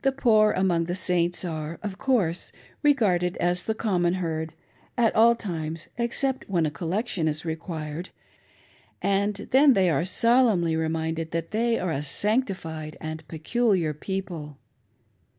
[0.03, 2.51] JOI poor among the Saints are, of course,
[2.81, 4.55] regarded as the common herd,
[4.97, 8.09] at all times, except when a collection is required,
[9.03, 14.57] and Ihen they are solemnly reminded that they are a sanctified and peculiar people.